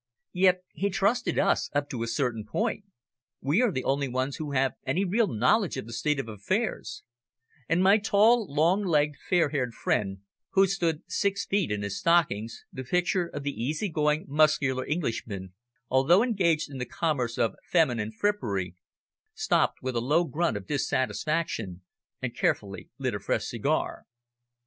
[0.33, 2.85] Yet he trusted us up to a certain point.
[3.39, 7.03] We are the only ones who have any real knowledge of the state of affairs,"
[7.69, 10.21] and my tall, long legged, fair haired friend,
[10.53, 15.53] who stood six feet in his stockings, the picture of the easygoing muscular Englishman,
[15.87, 18.75] although engaged in the commerce of feminine frippery,
[19.35, 21.83] stopped with a low grunt of dissatisfaction,
[22.23, 24.07] and carefully lit a fresh cigar.